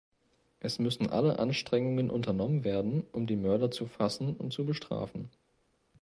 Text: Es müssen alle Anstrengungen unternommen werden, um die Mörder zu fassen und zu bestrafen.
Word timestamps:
Es 0.59 0.79
müssen 0.79 1.11
alle 1.11 1.37
Anstrengungen 1.37 2.09
unternommen 2.09 2.63
werden, 2.63 3.03
um 3.11 3.27
die 3.27 3.35
Mörder 3.35 3.69
zu 3.69 3.85
fassen 3.85 4.35
und 4.35 4.51
zu 4.51 4.65
bestrafen. 4.65 5.29